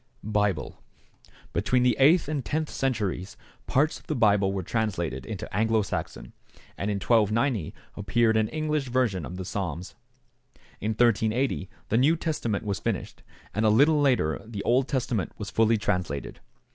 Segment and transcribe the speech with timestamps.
[0.23, 0.81] =Bible.=
[1.53, 6.33] Between the eighth and tenth centuries parts of the Bible were translated into Anglo Saxon,
[6.75, 9.93] and in 1290 appeared an English version of the Psalms.
[10.79, 13.21] In 1380 the New Testament was finished,
[13.53, 16.39] and a little later the Old Testament was fully translated.